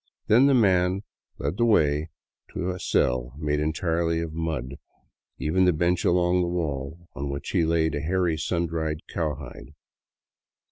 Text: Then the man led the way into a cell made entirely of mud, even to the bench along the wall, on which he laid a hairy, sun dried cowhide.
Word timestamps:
Then 0.25 0.47
the 0.47 0.55
man 0.55 1.03
led 1.37 1.57
the 1.57 1.65
way 1.65 2.09
into 2.55 2.71
a 2.71 2.79
cell 2.79 3.35
made 3.37 3.59
entirely 3.59 4.19
of 4.19 4.33
mud, 4.33 4.77
even 5.37 5.63
to 5.67 5.71
the 5.71 5.77
bench 5.77 6.03
along 6.03 6.41
the 6.41 6.47
wall, 6.47 7.07
on 7.13 7.29
which 7.29 7.49
he 7.51 7.63
laid 7.63 7.93
a 7.93 8.01
hairy, 8.01 8.35
sun 8.35 8.65
dried 8.65 9.01
cowhide. 9.07 9.73